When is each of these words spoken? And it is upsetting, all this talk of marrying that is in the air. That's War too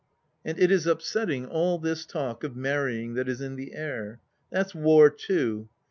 And 0.43 0.57
it 0.59 0.71
is 0.71 0.87
upsetting, 0.87 1.45
all 1.45 1.77
this 1.77 2.07
talk 2.07 2.43
of 2.43 2.55
marrying 2.55 3.13
that 3.13 3.29
is 3.29 3.39
in 3.39 3.55
the 3.55 3.75
air. 3.75 4.19
That's 4.49 4.73
War 4.73 5.11
too 5.11 5.69